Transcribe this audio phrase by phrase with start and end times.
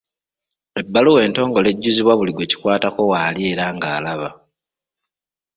[0.81, 4.29] Ebbaluwa entongole ejjuzibwa buli gwekikwatako waali era nga alaba.